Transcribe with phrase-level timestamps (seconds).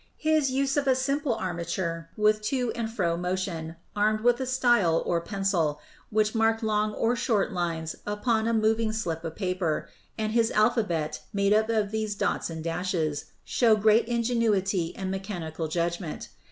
[0.17, 5.03] His use of a simple armature with to and fro motion, armed with a style,
[5.05, 10.31] or pencil, which marked long or short lines upon a moving slip of paper, and
[10.31, 16.29] his alphabet made up of these dots and dashes, show great ingenuity and mechanical judgment.